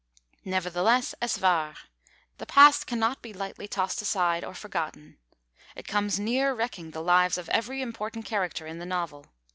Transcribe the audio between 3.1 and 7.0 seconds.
be lightly tossed aside or forgotten. It comes near wrecking